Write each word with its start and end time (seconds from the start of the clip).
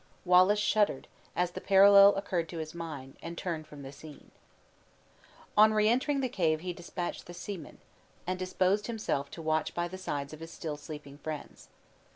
Wallace 0.25 0.57
shuddered, 0.57 1.07
as 1.35 1.51
the 1.51 1.61
parallel 1.61 2.15
occurred 2.15 2.49
to 2.49 2.57
his 2.57 2.73
mind, 2.73 3.17
and 3.21 3.37
turned 3.37 3.67
from 3.67 3.83
the 3.83 3.91
scene. 3.91 4.31
On 5.55 5.73
re 5.75 5.87
entering 5.87 6.21
the 6.21 6.27
cave 6.27 6.61
he 6.61 6.73
dispatched 6.73 7.27
the 7.27 7.35
seamen, 7.35 7.77
and 8.25 8.39
disposed 8.39 8.87
himself 8.87 9.29
to 9.29 9.43
watch 9.43 9.75
by 9.75 9.87
the 9.87 9.99
sides 9.99 10.33
of 10.33 10.39
his 10.39 10.49
still 10.49 10.75
sleeping 10.75 11.19
friends. 11.19 11.67